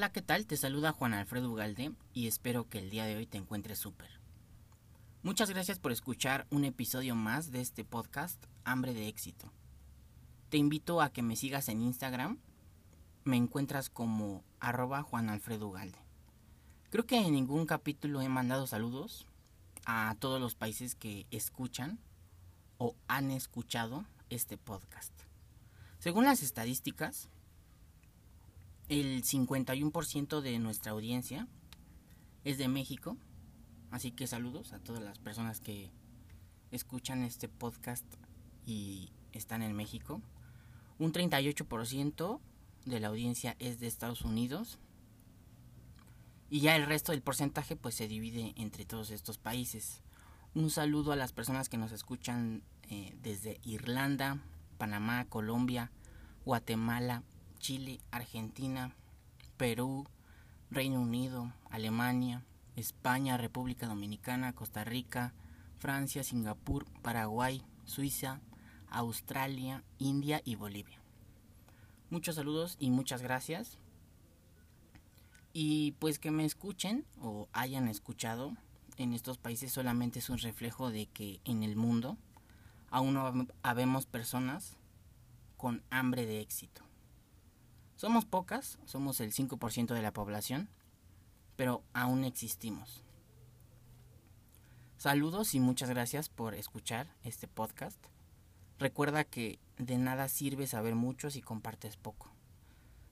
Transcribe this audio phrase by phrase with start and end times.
[0.00, 0.46] Hola, ¿qué tal?
[0.46, 4.08] Te saluda Juan Alfredo Ugalde y espero que el día de hoy te encuentres súper.
[5.22, 9.52] Muchas gracias por escuchar un episodio más de este podcast Hambre de éxito.
[10.48, 12.38] Te invito a que me sigas en Instagram.
[13.24, 15.98] Me encuentras como arroba Juan Alfredo Ugalde.
[16.88, 19.26] Creo que en ningún capítulo he mandado saludos
[19.84, 21.98] a todos los países que escuchan
[22.78, 25.12] o han escuchado este podcast.
[25.98, 27.28] Según las estadísticas,
[28.90, 31.46] el 51% de nuestra audiencia
[32.42, 33.16] es de México,
[33.92, 35.92] así que saludos a todas las personas que
[36.72, 38.04] escuchan este podcast
[38.66, 40.20] y están en México.
[40.98, 42.40] Un 38%
[42.84, 44.80] de la audiencia es de Estados Unidos.
[46.48, 50.02] Y ya el resto del porcentaje pues se divide entre todos estos países.
[50.52, 54.42] Un saludo a las personas que nos escuchan eh, desde Irlanda,
[54.78, 55.92] Panamá, Colombia,
[56.44, 57.22] Guatemala,
[57.60, 58.96] Chile, Argentina,
[59.56, 60.08] Perú,
[60.70, 62.44] Reino Unido, Alemania,
[62.74, 65.32] España, República Dominicana, Costa Rica,
[65.78, 68.40] Francia, Singapur, Paraguay, Suiza,
[68.88, 71.00] Australia, India y Bolivia.
[72.10, 73.78] Muchos saludos y muchas gracias.
[75.52, 78.56] Y pues que me escuchen o hayan escuchado
[78.96, 82.18] en estos países solamente es un reflejo de que en el mundo
[82.90, 84.76] aún no habemos personas
[85.56, 86.89] con hambre de éxito.
[88.00, 90.70] Somos pocas, somos el 5% de la población,
[91.56, 93.04] pero aún existimos.
[94.96, 98.02] Saludos y muchas gracias por escuchar este podcast.
[98.78, 102.32] Recuerda que de nada sirve saber mucho si compartes poco.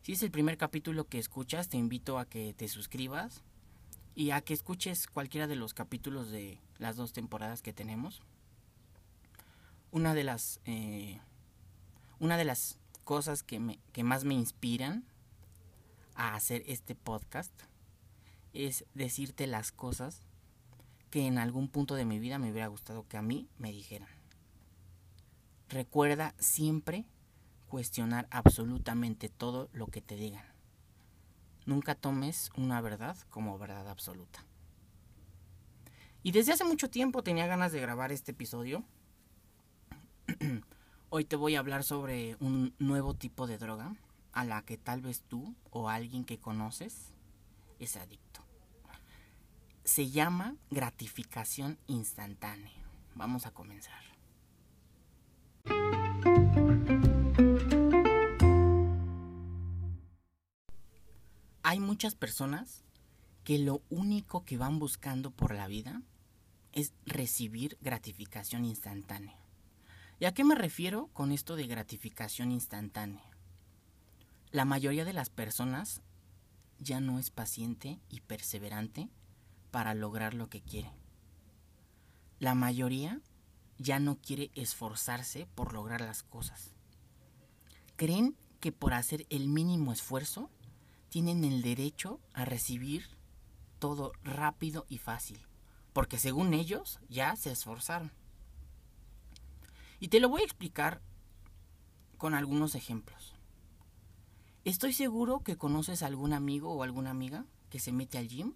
[0.00, 3.42] Si es el primer capítulo que escuchas, te invito a que te suscribas
[4.14, 8.22] y a que escuches cualquiera de los capítulos de las dos temporadas que tenemos.
[9.90, 11.20] Una de las, eh,
[12.20, 15.02] una de las cosas que, me, que más me inspiran
[16.14, 17.50] a hacer este podcast
[18.52, 20.20] es decirte las cosas
[21.08, 24.10] que en algún punto de mi vida me hubiera gustado que a mí me dijeran.
[25.70, 27.06] Recuerda siempre
[27.66, 30.44] cuestionar absolutamente todo lo que te digan.
[31.64, 34.44] Nunca tomes una verdad como verdad absoluta.
[36.22, 38.84] Y desde hace mucho tiempo tenía ganas de grabar este episodio
[41.10, 43.96] Hoy te voy a hablar sobre un nuevo tipo de droga
[44.32, 47.14] a la que tal vez tú o alguien que conoces
[47.78, 48.44] es adicto.
[49.84, 52.84] Se llama gratificación instantánea.
[53.14, 54.02] Vamos a comenzar.
[61.62, 62.84] Hay muchas personas
[63.44, 66.02] que lo único que van buscando por la vida
[66.72, 69.47] es recibir gratificación instantánea.
[70.20, 73.22] ¿Y a qué me refiero con esto de gratificación instantánea?
[74.50, 76.02] La mayoría de las personas
[76.80, 79.08] ya no es paciente y perseverante
[79.70, 80.90] para lograr lo que quiere.
[82.40, 83.20] La mayoría
[83.78, 86.72] ya no quiere esforzarse por lograr las cosas.
[87.94, 90.50] Creen que por hacer el mínimo esfuerzo
[91.10, 93.06] tienen el derecho a recibir
[93.78, 95.46] todo rápido y fácil,
[95.92, 98.17] porque según ellos ya se esforzaron.
[100.00, 101.02] Y te lo voy a explicar
[102.16, 103.34] con algunos ejemplos.
[104.64, 108.54] Estoy seguro que conoces a algún amigo o alguna amiga que se mete al gym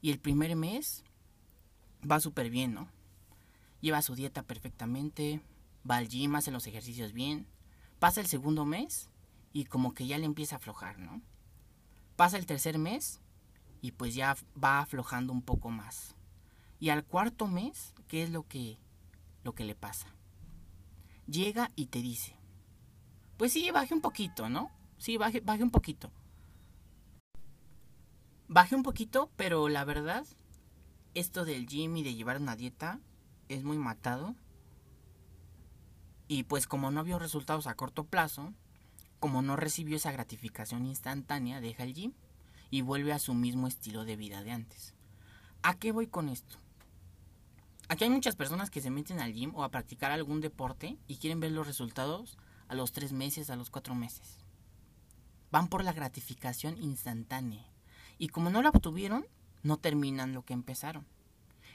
[0.00, 1.04] y el primer mes
[2.08, 2.88] va súper bien, ¿no?
[3.80, 5.40] Lleva su dieta perfectamente,
[5.88, 7.46] va al gym, hace los ejercicios bien.
[7.98, 9.10] Pasa el segundo mes
[9.52, 11.20] y como que ya le empieza a aflojar, ¿no?
[12.16, 13.20] Pasa el tercer mes
[13.80, 16.14] y pues ya va aflojando un poco más.
[16.80, 18.78] Y al cuarto mes, ¿qué es lo que
[19.48, 20.08] lo que le pasa.
[21.26, 22.36] Llega y te dice,
[23.38, 24.70] pues sí, baje un poquito, ¿no?
[24.98, 26.12] Sí, baje, baje un poquito.
[28.46, 30.26] Baje un poquito, pero la verdad,
[31.14, 33.00] esto del gym y de llevar una dieta
[33.48, 34.34] es muy matado.
[36.26, 38.52] Y pues como no vio resultados a corto plazo,
[39.18, 42.12] como no recibió esa gratificación instantánea, deja el gym
[42.68, 44.94] y vuelve a su mismo estilo de vida de antes.
[45.62, 46.58] ¿A qué voy con esto?
[47.90, 51.16] Aquí hay muchas personas que se meten al gym o a practicar algún deporte y
[51.16, 52.36] quieren ver los resultados
[52.68, 54.44] a los tres meses, a los cuatro meses.
[55.50, 57.64] Van por la gratificación instantánea.
[58.18, 59.26] Y como no la obtuvieron,
[59.62, 61.06] no terminan lo que empezaron.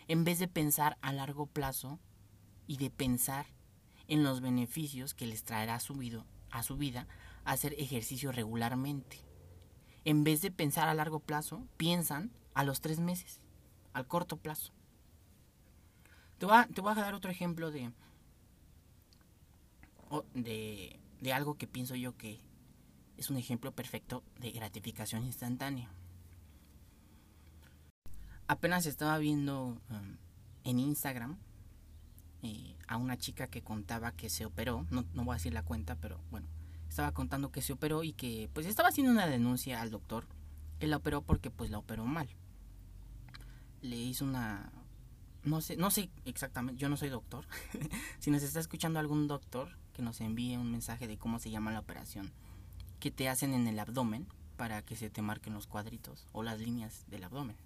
[0.08, 2.00] En vez de pensar a largo plazo
[2.68, 3.48] y de pensar
[4.08, 7.08] en los beneficios que les traerá a su, vida, a su vida
[7.44, 9.18] hacer ejercicio regularmente.
[10.06, 13.40] En vez de pensar a largo plazo, piensan a los tres meses,
[13.94, 14.74] al corto plazo.
[16.44, 17.90] Te voy, a, dar otro ejemplo de,
[20.34, 22.42] de, de algo que pienso yo que,
[23.16, 25.90] es un ejemplo perfecto de gratificación instantánea.
[28.48, 30.18] Apenas estaba viendo um,
[30.66, 31.38] en Instagram
[32.42, 35.64] eh, a una chica que contaba que se operó, no, no voy a decir la
[35.64, 36.50] cuenta, pero bueno,
[36.90, 40.28] estaba contando que se operó y que pues estaba haciendo una denuncia al doctor
[40.78, 42.28] que la operó porque pues la operó mal.
[43.82, 44.83] Le hizo una
[45.44, 47.46] no sé, no sé exactamente, yo no soy doctor.
[48.20, 51.72] si nos está escuchando algún doctor, que nos envíe un mensaje de cómo se llama
[51.72, 52.32] la operación
[53.00, 56.60] que te hacen en el abdomen para que se te marquen los cuadritos o las
[56.60, 57.58] líneas del abdomen.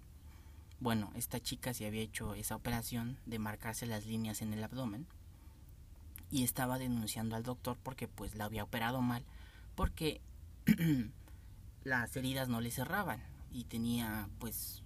[0.80, 5.06] Bueno, esta chica se había hecho esa operación de marcarse las líneas en el abdomen
[6.32, 9.24] y estaba denunciando al doctor porque pues la había operado mal
[9.76, 10.22] porque
[11.84, 13.22] las heridas no le cerraban
[13.52, 14.84] y tenía pues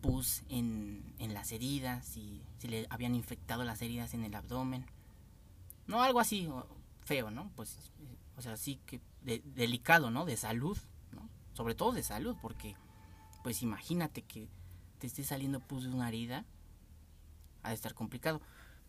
[0.00, 4.86] pus en, en las heridas y se le habían infectado las heridas en el abdomen.
[5.86, 6.48] No, algo así
[7.04, 7.50] feo, ¿no?
[7.56, 7.76] Pues,
[8.36, 10.24] o sea, sí que delicado, ¿no?
[10.24, 10.78] De salud,
[11.12, 11.28] ¿no?
[11.54, 12.76] Sobre todo de salud, porque,
[13.42, 14.48] pues imagínate que
[14.98, 16.44] te esté saliendo pus de una herida,
[17.62, 18.40] ha de estar complicado.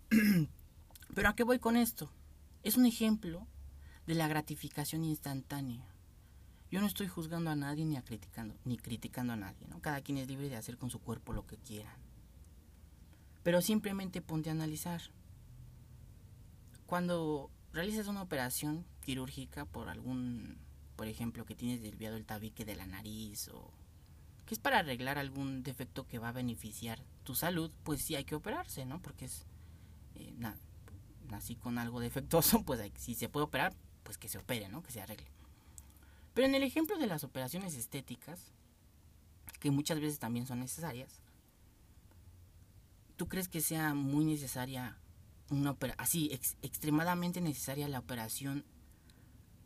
[1.15, 2.11] Pero ¿a qué voy con esto?
[2.63, 3.47] Es un ejemplo
[4.07, 5.90] de la gratificación instantánea.
[6.71, 9.81] Yo no estoy juzgando a nadie ni a criticando, ni criticando a nadie, ¿no?
[9.81, 11.93] Cada quien es libre de hacer con su cuerpo lo que quiera.
[13.43, 15.01] Pero simplemente ponte a analizar.
[16.85, 20.59] Cuando realizas una operación quirúrgica por algún,
[20.95, 23.73] por ejemplo, que tienes desviado el tabique de la nariz o
[24.45, 28.23] que es para arreglar algún defecto que va a beneficiar tu salud, pues sí hay
[28.23, 29.01] que operarse, ¿no?
[29.01, 29.45] Porque es
[30.15, 30.33] eh,
[31.27, 34.83] nací con algo defectuoso, pues si se puede operar, pues que se opere, ¿no?
[34.83, 35.27] Que se arregle.
[36.33, 38.53] Pero en el ejemplo de las operaciones estéticas,
[39.59, 41.21] que muchas veces también son necesarias,
[43.17, 44.97] ¿tú crees que sea muy necesaria
[45.49, 46.31] una así
[46.61, 48.63] extremadamente necesaria la operación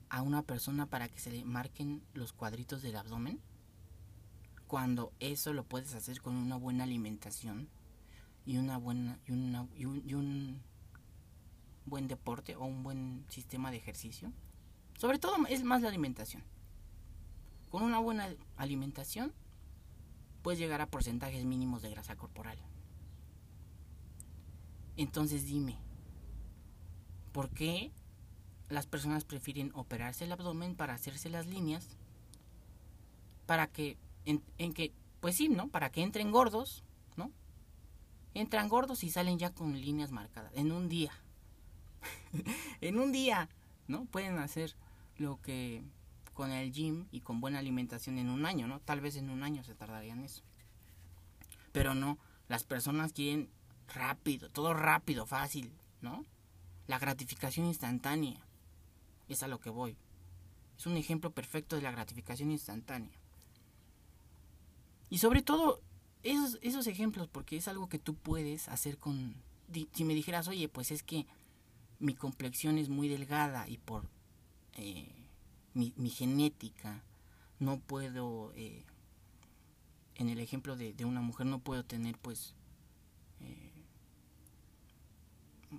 [0.09, 3.39] a una persona para que se le marquen los cuadritos del abdomen?
[4.67, 7.69] Cuando eso lo puedes hacer con una buena alimentación
[8.45, 10.61] y una buena y, una, y un
[11.85, 14.31] buen deporte o un buen sistema de ejercicio.
[14.97, 16.43] Sobre todo es más la alimentación.
[17.75, 19.33] Con una buena alimentación
[20.43, 22.57] puedes llegar a porcentajes mínimos de grasa corporal.
[24.95, 25.77] Entonces dime,
[27.33, 27.91] ¿por qué
[28.69, 31.97] las personas prefieren operarse el abdomen para hacerse las líneas?
[33.45, 34.39] Para que, en,
[34.73, 35.67] que, pues sí, ¿no?
[35.67, 36.85] Para que entren gordos,
[37.17, 37.29] ¿no?
[38.33, 41.11] Entran gordos y salen ya con líneas marcadas en un día.
[42.79, 43.49] en un día,
[43.89, 44.05] ¿no?
[44.05, 44.77] Pueden hacer
[45.17, 45.83] lo que
[46.35, 48.79] con el gym y con buena alimentación en un año, ¿no?
[48.81, 50.43] Tal vez en un año se tardarían eso.
[51.71, 53.49] Pero no, las personas quieren
[53.93, 55.71] rápido, todo rápido, fácil,
[56.01, 56.25] ¿no?
[56.87, 58.45] La gratificación instantánea.
[59.27, 59.97] Es a lo que voy.
[60.77, 63.17] Es un ejemplo perfecto de la gratificación instantánea.
[65.09, 65.81] Y sobre todo,
[66.21, 69.35] esos, esos ejemplos, porque es algo que tú puedes hacer con...
[69.93, 71.25] Si me dijeras, oye, pues es que
[71.99, 74.09] mi complexión es muy delgada y por
[74.73, 75.24] eh,
[75.75, 77.03] mi, genética
[77.59, 78.83] no puedo, eh,
[80.15, 82.55] en el ejemplo de, una mujer, no puedo tener pues
[83.41, 83.85] eh,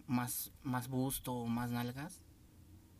[0.06, 2.20] más, más busto o más nalgas.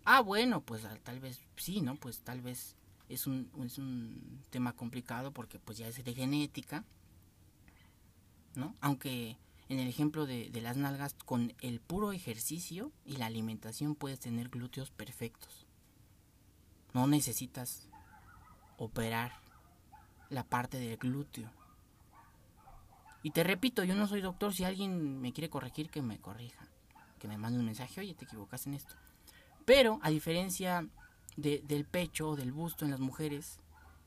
[0.04, 1.96] Ah, bueno, pues tal vez sí, ¿no?
[1.96, 2.76] Pues tal vez
[3.08, 6.84] es un, es un tema complicado porque pues ya es de genética,
[8.54, 8.74] ¿no?
[8.80, 9.36] Aunque
[9.68, 14.48] en el ejemplo de, las nalgas, con el puro ejercicio y la alimentación puedes tener
[14.48, 15.65] glúteos perfectos.
[16.96, 17.90] No necesitas
[18.78, 19.30] operar
[20.30, 21.50] la parte del glúteo.
[23.22, 26.66] Y te repito, yo no soy doctor, si alguien me quiere corregir, que me corrija.
[27.18, 28.94] Que me mande un mensaje, oye, te equivocas en esto.
[29.66, 30.88] Pero, a diferencia
[31.36, 33.58] de, del pecho o del busto en las mujeres,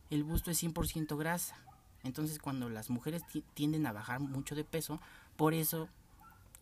[0.09, 1.57] el busto es 100% grasa.
[2.01, 3.21] Entonces, cuando las mujeres
[3.53, 4.99] tienden a bajar mucho de peso,
[5.37, 5.89] por eso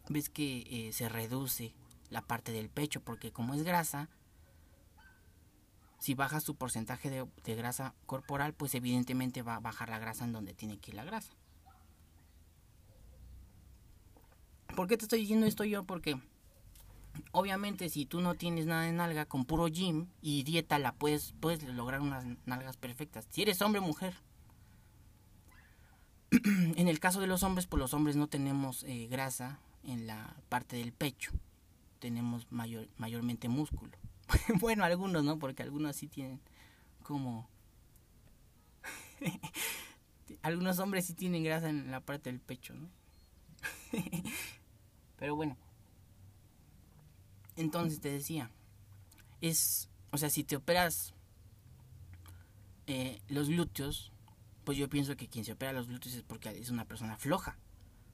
[0.10, 1.74] ves que eh, se reduce
[2.10, 4.10] la parte del pecho, porque como es grasa,
[6.00, 10.32] si baja su porcentaje de, grasa corporal, pues evidentemente va a bajar la grasa en
[10.32, 11.34] donde tiene que ir la grasa.
[14.76, 15.84] ¿Por qué te estoy diciendo esto yo?
[15.86, 16.22] Porque
[17.32, 21.34] obviamente si tú no tienes nada de nalga, con puro gym y dieta la puedes,
[21.40, 23.28] puedes lograr unas nalgas perfectas.
[23.32, 24.16] Si eres hombre o mujer.
[26.32, 30.36] en el caso de los hombres, pues los hombres no tenemos eh, grasa en la
[30.50, 31.32] parte del pecho,
[32.00, 33.98] tenemos mayor, mayormente músculo.
[34.60, 36.42] bueno, algunos no, porque algunos sí tienen
[37.04, 37.50] como...
[40.42, 42.90] algunos hombres sí tienen grasa en la parte del pecho, ¿no?
[45.18, 45.58] Pero bueno.
[47.56, 48.52] Entonces te decía,
[49.42, 51.14] es, o sea, si te operas
[52.86, 54.12] eh, los glúteos,
[54.64, 57.58] pues yo pienso que quien se opera los glúteos es porque es una persona floja.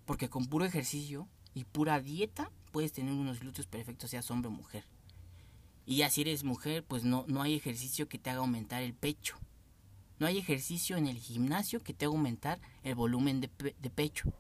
[0.06, 4.52] Porque con puro ejercicio y pura dieta puedes tener unos glúteos perfectos, seas hombre o
[4.52, 4.86] mujer.
[5.86, 8.94] Y ya si eres mujer, pues no, no hay ejercicio que te haga aumentar el
[8.94, 9.38] pecho.
[10.20, 13.50] No hay ejercicio en el gimnasio que te haga aumentar el volumen de,
[13.90, 14.32] pecho.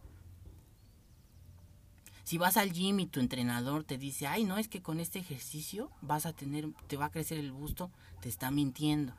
[2.24, 5.20] Si vas al gym y tu entrenador te dice, ay, no, es que con este
[5.20, 9.14] ejercicio vas a tener, te va a crecer el busto, te está mintiendo.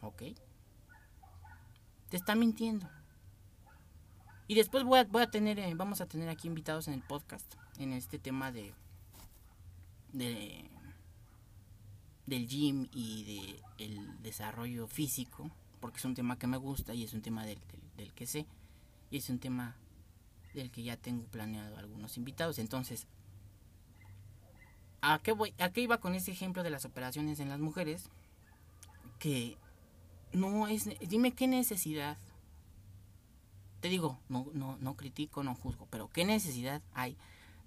[0.00, 0.22] ¿Ok?
[2.08, 2.88] Te está mintiendo.
[4.48, 7.02] Y después voy a, voy a tener, eh, vamos a tener aquí invitados en el
[7.02, 8.72] podcast, en este tema de,
[10.12, 10.68] de
[12.28, 17.04] del gym y de el desarrollo físico, porque es un tema que me gusta y
[17.04, 17.58] es un tema del,
[17.96, 18.46] del que sé,
[19.10, 19.76] y es un tema
[20.54, 22.58] del que ya tengo planeado algunos invitados.
[22.58, 23.06] Entonces,
[25.00, 28.10] ¿a qué, voy, ¿a qué iba con ese ejemplo de las operaciones en las mujeres?
[29.18, 29.56] Que
[30.32, 30.88] no es...
[31.08, 32.18] Dime qué necesidad.
[33.80, 37.16] Te digo, no, no, no critico, no juzgo, pero qué necesidad hay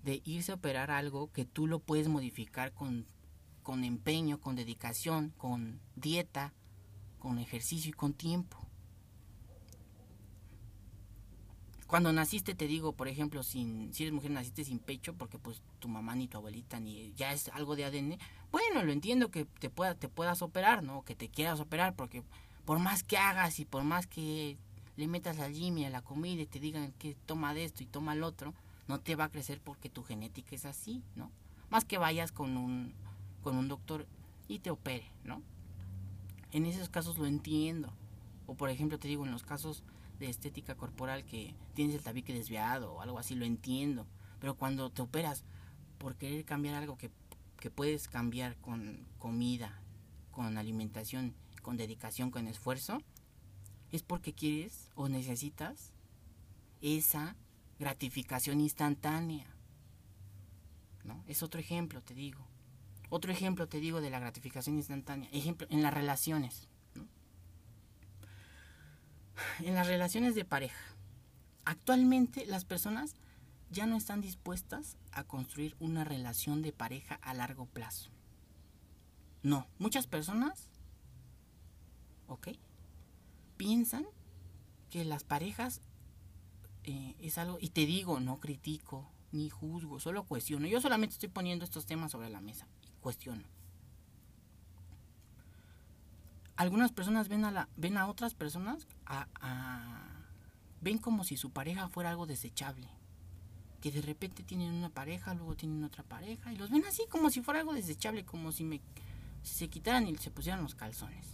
[0.03, 3.05] de irse a operar algo que tú lo puedes modificar con,
[3.71, 6.51] con empeño, con dedicación, con dieta,
[7.19, 8.57] con ejercicio y con tiempo.
[11.87, 15.61] Cuando naciste, te digo, por ejemplo, sin, si eres mujer, naciste sin pecho, porque pues
[15.79, 18.17] tu mamá ni tu abuelita ni ya es algo de ADN,
[18.51, 21.03] bueno, lo entiendo que te, pueda, te puedas operar, ¿no?
[21.03, 22.23] Que te quieras operar, porque
[22.65, 24.57] por más que hagas y por más que
[24.97, 27.83] le metas al gym y a la comida y te digan que toma de esto
[27.83, 28.53] y toma el otro,
[28.89, 31.31] no te va a crecer porque tu genética es así, ¿no?
[31.69, 32.93] Más que vayas con un,
[33.41, 34.07] con un doctor
[34.47, 35.41] y te opere, ¿no?
[36.51, 37.93] En esos casos lo entiendo.
[38.45, 39.83] O por ejemplo, te digo, en los casos
[40.19, 44.05] de estética corporal que tienes el tabique desviado o algo así, lo entiendo.
[44.39, 45.43] Pero cuando te operas
[45.97, 47.11] por querer cambiar algo que,
[47.59, 49.79] que puedes cambiar con comida,
[50.31, 53.01] con alimentación, con dedicación, con esfuerzo,
[53.91, 55.93] es porque quieres o necesitas
[56.81, 57.35] esa
[57.79, 59.45] gratificación instantánea.
[61.03, 61.23] ¿No?
[61.27, 62.50] Es otro ejemplo, te digo.
[63.11, 65.29] Otro ejemplo, te digo, de la gratificación instantánea.
[65.31, 66.69] Ejemplo, en las relaciones
[69.59, 70.95] en las relaciones de pareja.
[71.65, 73.15] Actualmente las personas
[73.69, 78.11] ya no están dispuestas a construir una relación de pareja a largo plazo.
[79.43, 80.69] No, muchas personas,
[82.27, 82.49] ¿ok?
[83.57, 84.05] Piensan
[84.89, 85.81] que las parejas
[86.83, 90.67] eh, es algo, y te digo, no critico ni juzgo, solo cuestiono.
[90.67, 92.67] Yo solamente estoy poniendo estos temas sobre la mesa
[93.01, 93.43] cuestiono
[96.61, 99.25] algunas personas ven a, la, ven a otras personas, a,
[100.79, 102.87] ven como si su pareja fuera algo desechable.
[103.81, 107.31] Que de repente tienen una pareja, luego tienen otra pareja, y los ven así como
[107.31, 108.79] si fuera algo desechable, como si, me,
[109.41, 111.25] se quitaran y se pusieran los calzones.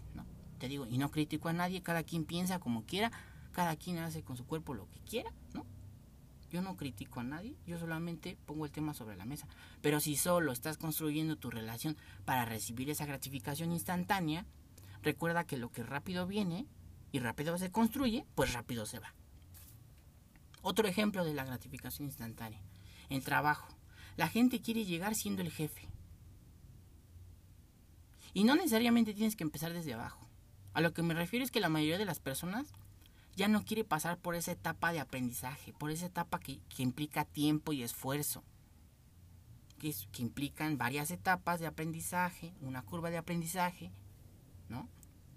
[0.59, 3.11] Te digo, y no critico a nadie, cada quien piensa como quiera,
[3.51, 5.65] cada quien hace con su cuerpo lo que quiera, ¿no?
[6.49, 9.47] Yo no critico a nadie, yo solamente pongo el tema sobre la mesa.
[9.81, 14.45] Pero si solo estás construyendo tu relación para recibir esa gratificación instantánea,
[15.07, 16.65] Recuerda que lo que rápido viene
[17.11, 19.13] y rápido se construye, pues rápido se va.
[20.61, 22.61] Otro ejemplo de la gratificación instantánea.
[23.09, 23.73] El trabajo.
[24.17, 25.87] La gente quiere llegar siendo el jefe.
[28.33, 30.27] Y no necesariamente tienes que empezar desde abajo.
[30.73, 32.73] A lo que me refiero es que la mayoría de las personas
[33.37, 37.71] ya no quiere pasar por esa etapa de aprendizaje, por esa etapa que, implica tiempo
[37.71, 38.43] y esfuerzo,
[39.77, 43.91] que, que implican varias etapas de aprendizaje, una curva de aprendizaje,
[44.69, 44.89] ¿no?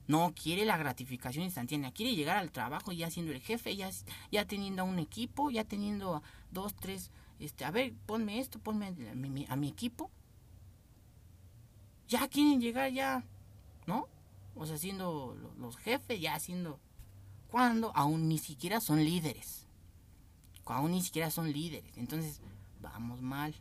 [0.08, 3.90] No quiere la gratificación instantánea, quiere llegar al trabajo ya siendo el jefe, ya,
[4.32, 8.94] ya teniendo un equipo, ya teniendo dos, tres, este, a ver, ponme esto, ponme
[9.48, 10.10] a mi, equipo.
[12.08, 13.24] Ya quieren llegar ya,
[13.86, 14.08] ¿no?
[14.54, 16.80] O sea, siendo los jefes, ya siendo...
[17.50, 19.66] Cuando aún ni siquiera son líderes.
[20.64, 21.96] Aún ni siquiera son líderes.
[21.96, 22.40] Entonces,
[22.80, 23.54] vamos mal.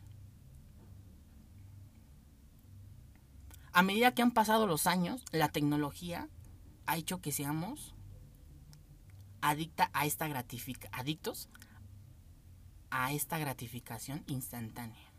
[3.72, 6.28] a medida que han pasado los años, la tecnología
[6.86, 7.94] ha hecho que seamos
[9.40, 11.48] adicta a esta gratific adictos
[12.90, 15.12] a esta gratificación instantánea.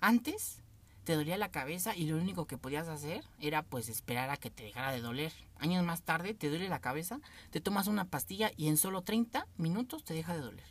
[0.00, 0.62] Antes
[1.04, 4.50] te dolía la cabeza y lo único que podías hacer era pues esperar a que
[4.50, 5.32] te dejara de doler.
[5.58, 7.20] Años más tarde te duele la cabeza,
[7.50, 10.66] te tomas una pastilla y en solo 30 minutos te deja de doler.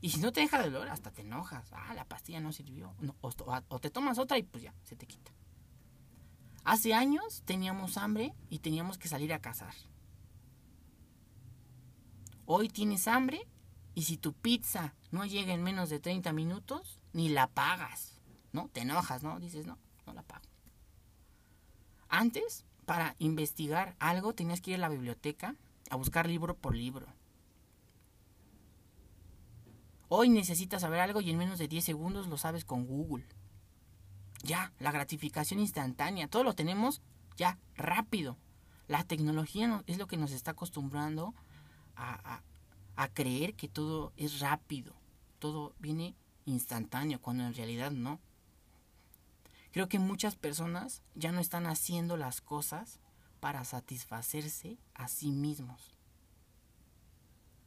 [0.00, 1.68] Y si no te deja de doler, hasta te enojas.
[1.72, 2.94] Ah, la pastilla no sirvió.
[3.20, 5.32] o te tomas otra y pues ya, se te quita.
[6.64, 9.74] Hace años teníamos hambre y teníamos que salir a cazar.
[12.44, 13.46] Hoy tienes hambre
[13.94, 18.15] y si tu pizza no llega en menos de 30 minutos, ni la pagas,
[18.52, 18.68] ¿no?
[18.72, 19.38] Te enojas, ¿no?
[19.40, 20.44] Dices, no, no la pago.
[22.08, 25.56] Antes, para investigar algo tenías que ir a la biblioteca
[25.90, 27.06] a buscar libro por libro.
[30.08, 33.26] Hoy necesitas saber algo y en menos de 10 segundos lo sabes con Google.
[34.44, 37.02] Ya, la gratificación instantánea, todo lo tenemos
[37.36, 38.36] ya, rápido.
[38.86, 41.34] La tecnología es lo que nos está acostumbrando
[41.96, 42.42] a,
[42.94, 44.94] a creer que todo es rápido,
[45.38, 48.20] todo viene instantáneo, cuando en realidad no.
[49.76, 52.98] Creo que muchas personas ya no están haciendo las cosas
[53.40, 55.98] para satisfacerse a sí mismos,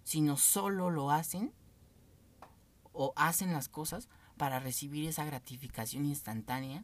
[0.03, 1.53] sino solo lo hacen
[2.93, 6.83] o hacen las cosas para recibir esa gratificación instantánea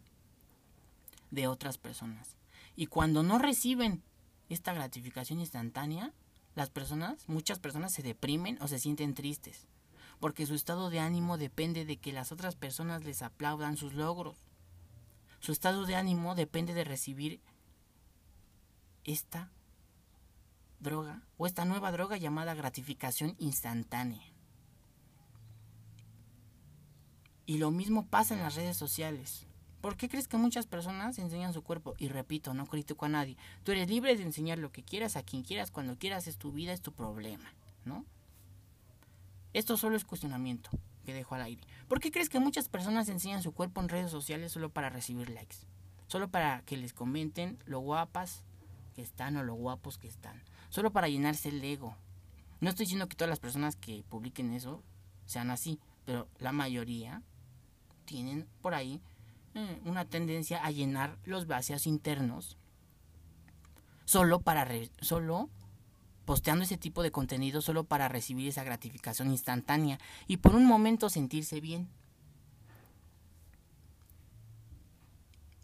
[1.32, 2.38] de otras personas.
[2.76, 4.04] Y cuando no reciben
[4.48, 6.14] esta gratificación instantánea,
[6.54, 9.66] las personas, muchas personas se deprimen o se sienten tristes,
[10.20, 14.45] porque su estado de ánimo depende de que las otras personas les aplaudan sus logros.
[15.46, 17.40] Su estado de ánimo depende de recibir
[19.04, 19.52] esta
[20.80, 24.24] droga o esta nueva droga llamada gratificación instantánea.
[27.46, 29.46] Y lo mismo pasa en las redes sociales.
[29.82, 31.94] ¿Por qué crees que muchas personas enseñan su cuerpo?
[32.00, 33.38] Y repito, no critico a nadie.
[33.64, 36.54] Tú eres libre de enseñar lo que quieras, a quien quieras, cuando quieras, es tu
[36.54, 38.04] vida, es tu problema, ¿no?
[39.54, 40.72] Esto solo es cuestionamiento
[41.06, 41.62] que dejo al aire.
[41.88, 45.30] ¿Por qué crees que muchas personas enseñan su cuerpo en redes sociales solo para recibir
[45.30, 45.58] likes?
[46.08, 48.44] Solo para que les comenten lo guapas
[48.96, 50.42] que están o lo guapos que están.
[50.70, 51.96] Solo para llenarse el ego.
[52.60, 54.84] No estoy diciendo que todas las personas que publiquen eso
[55.26, 57.22] sean así, pero la mayoría
[58.06, 59.02] tienen por ahí
[59.54, 62.58] eh, una tendencia a llenar los vacíos internos
[64.06, 64.68] solo para
[65.02, 65.50] solo
[66.26, 71.10] posteando ese tipo de contenido solo para recibir esa gratificación instantánea y por un momento
[71.10, 71.88] sentirse bien.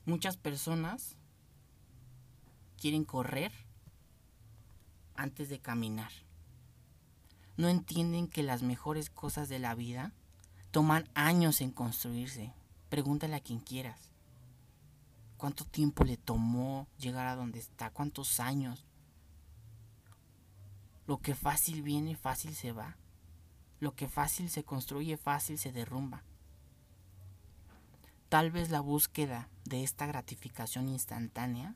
[0.06, 1.16] Muchas personas
[2.78, 3.52] quieren correr
[5.16, 6.12] antes de caminar.
[7.58, 10.14] No entienden que las mejores cosas de la vida
[10.72, 12.54] toman años en construirse.
[12.90, 14.12] Pregúntale a quien quieras.
[15.38, 17.90] ¿Cuánto tiempo le tomó llegar a donde está?
[17.90, 18.86] ¿Cuántos años?
[21.12, 22.96] Lo que fácil viene, fácil se va.
[23.82, 26.24] Lo que fácil se construye, fácil se derrumba.
[28.30, 31.76] Tal vez la búsqueda de esta gratificación instantánea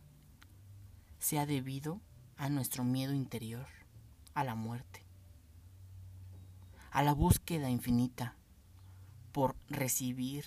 [1.19, 1.99] sea debido
[2.37, 3.67] a nuestro miedo interior,
[4.35, 5.03] a la muerte,
[6.91, 8.37] a la búsqueda infinita
[9.33, 10.45] por recibir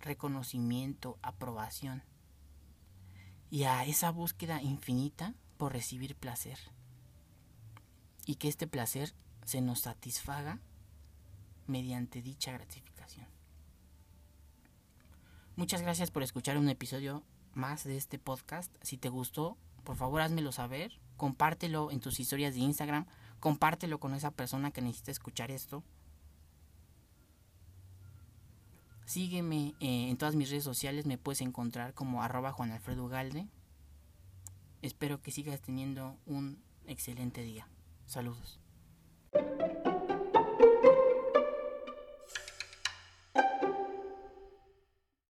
[0.00, 2.02] reconocimiento, aprobación
[3.48, 6.58] y a esa búsqueda infinita por recibir placer
[8.28, 9.14] y que este placer
[9.46, 10.60] se nos satisfaga
[11.66, 13.26] mediante dicha gratificación.
[15.56, 18.70] Muchas gracias por escuchar un episodio más de este podcast.
[18.82, 23.06] Si te gustó, por favor házmelo saber, compártelo en tus historias de Instagram,
[23.40, 25.82] compártelo con esa persona que necesita escuchar esto.
[29.06, 33.48] Sígueme eh, en todas mis redes sociales, me puedes encontrar como arroba Juan Alfredo Galde.
[34.82, 37.66] Espero que sigas teniendo un excelente día.
[38.08, 38.58] Saludos.